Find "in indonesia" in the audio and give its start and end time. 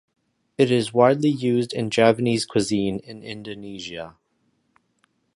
3.01-4.15